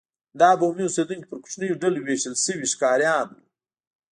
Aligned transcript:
دا 0.39 0.49
بومي 0.59 0.83
اوسېدونکي 0.85 1.27
پر 1.29 1.37
کوچنیو 1.43 1.79
ډلو 1.83 1.99
وېشل 2.03 2.35
شوي 2.45 2.65
ښکاریان 2.73 3.27
وو. 3.31 3.41